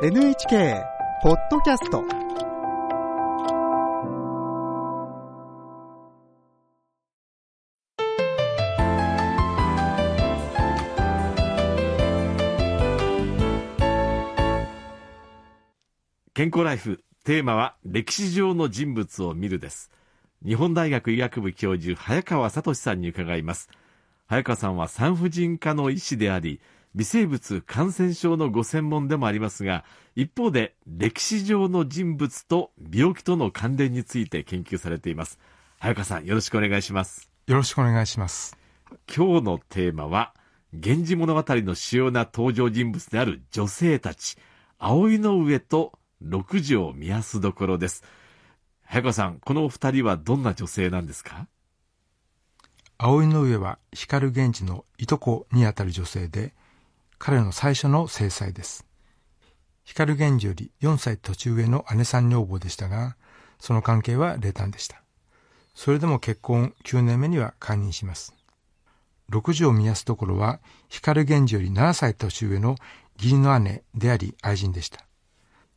[0.00, 0.84] NHK
[1.24, 2.04] ポッドキャスト。
[16.32, 19.90] 健康ライフテーマは歴史上の人物を見るです。
[20.46, 23.68] 日本大学医学部教授早川聡さんに伺います。
[24.28, 26.60] 早川さんは産婦人科の医師であり
[26.98, 29.84] 微生物感染症のご専門でもありますが
[30.16, 35.38] 一方で歴史上の人物と病気との関連について研究されています。
[35.78, 37.30] 早川さんよろしくお願いします。
[37.46, 38.58] よろしくお願いします。
[39.06, 40.34] 今日のテーマは
[40.72, 44.36] 源氏物語の主要な登場人物である女性たち
[44.80, 48.02] 葵の上と六条宮安所です。
[48.82, 51.46] 早川さんこのお二人はどんな女性なんですか？
[52.96, 56.54] 葵の上は光源氏のいとこにあたる女性で
[57.18, 58.86] 彼の最初の正妻です
[59.84, 63.16] 光源氏より4歳年上の姉さん女房でしたが
[63.58, 65.02] その関係は冷淡でした
[65.74, 68.34] それでも結婚9年目には解任します
[69.28, 72.76] 六条宮安所は光源氏より7歳年上の
[73.16, 75.08] 義理の姉であり愛人でした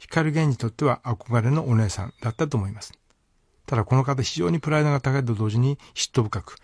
[0.00, 2.92] 光源氏にとっては憧れのお姉さんだったと思います。
[3.66, 6.56] ただこの方非常にプライドが高いと同時に嫉妬深く、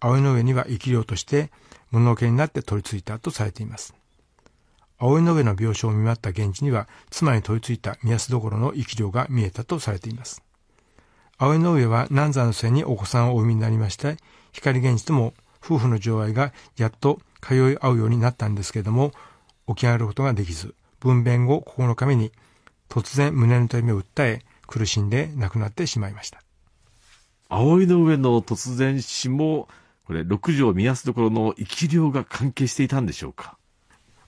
[0.00, 1.50] 葵の上には生き量として
[1.90, 3.94] 物置になって取り付いたとされています。
[4.98, 10.42] 葵の上の病床を見舞った源氏には妻に取り付いた宮安所の生き量が見えたとされています。
[11.38, 14.16] 葵の上は南山の末にお子さんをお産みになりまして、
[14.52, 19.12] 光源氏とも夫婦の情愛がやっと通い合うようになったんですけれども、
[19.66, 22.32] 起き上がることができず、分娩後9日目に
[22.88, 26.42] 突然胸の痛みを訴え苦しんで亡くなってしまいました
[27.48, 29.68] 葵の上の突然死も
[30.06, 33.58] これ六条宮安所の生き量が関係していたんでしょうか？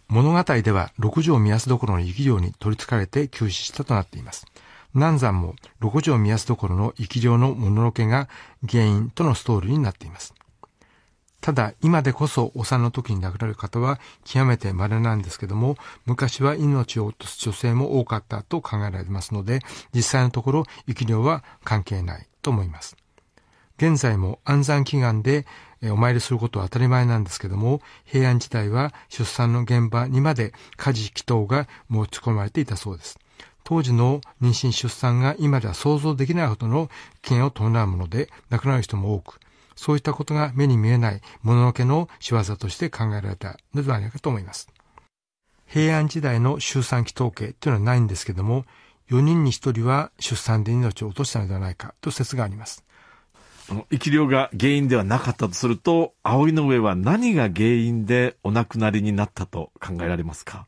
[0.09, 4.47] 物語では六条宮安所の生き量に取り憑かれて急死したとなっています
[4.95, 8.29] 南山も六条宮安所の生き量のもののけが
[8.69, 10.35] 原因とのストーリーになっています
[11.47, 19.61] ただ、今でこそお産の時に亡くなる方は極めて稀なんですけども、昔は命を落とす女性も多かったと考えられますので、
[19.95, 22.97] 実際のところ生き量は関係ないと思います。
[23.79, 25.47] 現在も安産祈願で
[25.91, 33.19] お参りすることは当たり前なんですけども、平安時代は出産の現場にまで家事祈祷が持ち込まれていたそうです。
[33.65, 36.89] 当時の妊娠出産が今では想像できないほどの
[37.23, 39.41] 危険を伴うもので亡くなる人も多く、
[39.75, 44.69] そういったことが目に見えないもののけの仕業として考えられたのではないかと思います。
[45.67, 48.65] 平安時代の周産期統計というのはないんですけども、
[49.11, 52.85] 4人に1人は出産で命を落としたのではないかと説があります。
[53.91, 60.67] 生き量が原因ではなかったとすると、葵の上は何が原因でお亡くなりになったと考えられますか？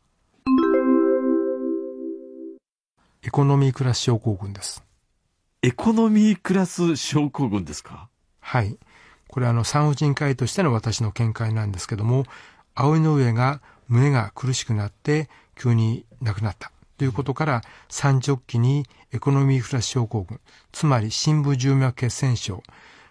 [3.23, 4.85] エコノミークラス症候群です。
[5.63, 8.09] エコノミークラス症候群ですか？
[8.41, 8.77] はい。
[9.29, 12.25] これはあの産婦人科医としての私の見解なんですけども、
[12.75, 20.41] 葵の上が胸が苦しくなって急に亡くなったということから、三直期にエコノミーフラッシュ症候群、
[20.73, 22.63] つまり深部静脈血栓症、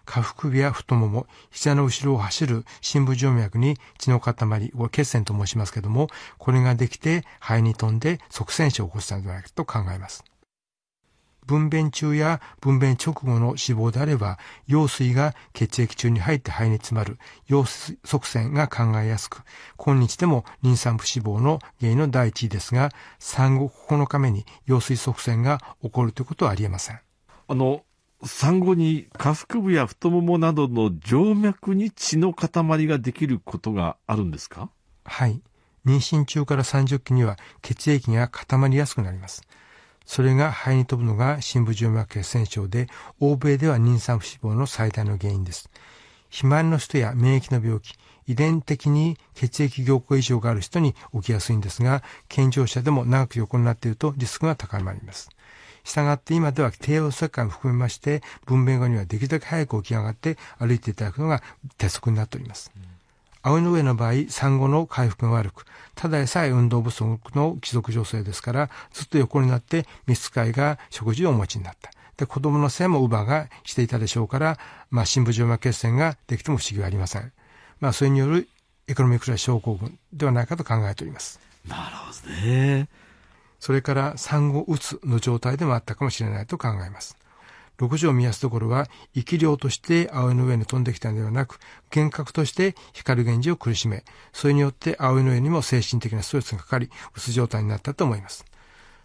[0.04, 4.34] 下腹部や太もも、膝の後ろを走る深部静脈に血の塊、
[4.90, 10.22] 血栓と申しますけども、これができて肺に飛んで側栓症を起こしたのではないかと考えます。
[11.48, 19.42] 分娩中や分娩直後の死亡であれば、羊水が血液中に入って肺に詰まる羊水側栓が考えやすく、
[19.78, 27.00] 今日でも妊産婦死亡の原因の第一位ですが、産後9日目に羊水側栓が起こるということはありえません。
[27.48, 27.82] あの、
[28.24, 34.70] 産後に下腹部や太ももなどの静脈に血の塊ができることがあるんですか？
[35.04, 35.40] はい。
[35.86, 39.42] 妊娠中から30期には血液が固まりやすくなります。
[40.08, 42.88] それが肺に飛ぶのが深部静脈血栓症で、
[43.20, 45.68] 欧米では妊産婦死亡の最大の原因です。
[46.30, 47.94] 肥満の人や免疫の病気、
[48.26, 55.28] 遺伝的に血液凝固異常がある人に起きやすいんですが、健常者でも長く横になっているとリスクが高まります。
[55.84, 61.42] したがって今では低温切開も含めまして、分娩後にはできるだけ早く起き上がって歩いていただくのが
[61.76, 62.72] 鉄則になっております。
[62.74, 62.87] うん
[63.48, 65.64] 青の上の場合、産後の回復が悪く、
[65.94, 71.90] ただでさえ運動不足の貴族女性ですから、ずっと横になって召使いが食事をお持ちになった。
[72.18, 74.58] で、子供のせいも乳母がしていたでしょうから、
[74.90, 77.32] まあ、深部静脈血栓ができても不思議はありません。
[77.80, 78.50] まあ、それによる
[78.86, 81.40] エコノミックライ症候群ではないかと考えております。
[81.66, 82.88] なるほどね。
[83.60, 87.16] それから産後うつの状態でもあったかもしれないと考えます。
[87.78, 91.58] 六条見やすところは、生き量として葵の上に飛んできたのではなく、
[91.94, 98.44] 幻覚として光源氏を苦しめ、それによって葵の上にも精神的なストレスがかかり、うつ状態になったと思います。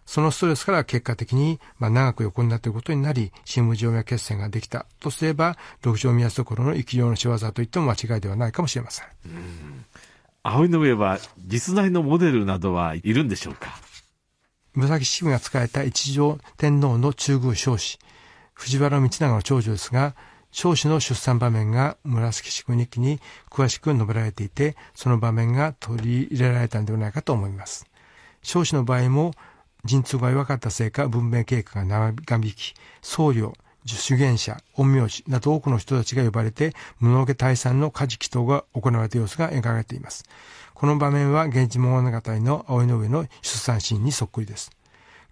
[0.06, 9.06] そのストレスから結果的に、まあ、長く横になっていることになり、深部静脈血栓ができたとすれば、六条宮所の生き量の仕業と言っても間違いではないかもしれません。
[10.44, 13.69] 葵の上は実在のモデルなどはいるんでしょうか？
[14.74, 17.98] 紫式部が使えた一条天皇の中宮少子、
[18.54, 20.16] 藤原道長の長女ですが、
[20.52, 23.20] 少子の出産場面が紫式部日記に
[23.50, 27.88] 詳しく述べられていて、その場面が取り入れられたのではないかと思います。
[28.44, 29.34] 少子の場合も、
[29.84, 33.54] 陣痛が弱かったせいか文明経過が長引き、僧侶、
[33.86, 40.24] 主言者、陰陽師など多くの人たちが呼ばれて、無能家大産の家事祈祷が行われた様子が描かれています。
[40.74, 44.72] この場面は、源氏物語の葵の上の出産シーンにそっくりです。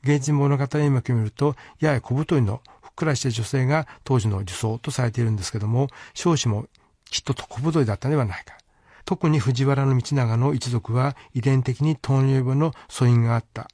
[0.04, 2.62] 源氏物語を今見ると、やや小太りの
[3.02, 6.68] くらした女性が当時の女装とされているんですけども、少子も
[7.10, 8.58] きっと小太りだったのではないか。
[9.06, 13.68] 特に藤原道長の一族は遺伝的に糖尿病の素因があった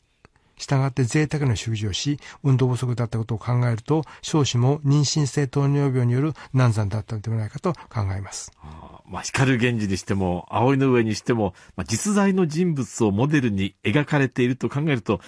[0.58, 8.52] 従って贅沢な食事をし、運動不足だったことを考えると、少子も妊娠性糖尿病による難産だったのではないかと考えます。
[8.62, 15.22] あまあ、光源氏にしても、葵の上にしても、まあ、実在の人物をモデルに描かれていると考えると、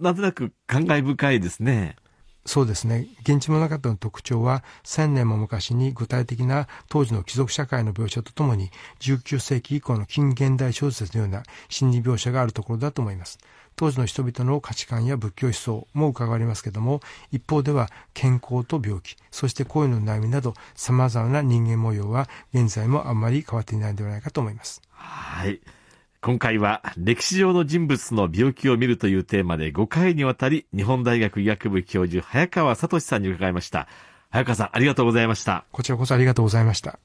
[0.00, 1.96] なんとなく感慨深いですね。
[2.44, 3.06] そうですね。
[3.22, 13.38] 現地物語の特徴は、千年も昔に具体的な当時の貴族社会の描写とともに、19世紀以降の近現代小説のような心理描写があるところだと思います。
[13.76, 17.00] 当時の人々の価値観や仏教思想も伺われますけども、
[17.30, 24.82] 一方では健康と病気、そして恋の悩みなど様々な人間模様は現在もあまり変わっていないのではないかと思います。
[24.90, 25.60] はい。
[26.24, 33.88] 今回は歴史上の人物の病気を見るというテーマで5回にわたり日本大学医学部教授早川聡さんに伺いました。
[34.30, 35.64] 早川さんありがとうございました。
[35.72, 37.00] こちらこそありがとうございました。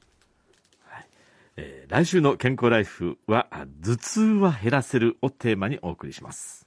[1.87, 3.47] 来週の健康ライフは
[3.81, 6.66] 頭痛は減らせるをテーマにお送りします。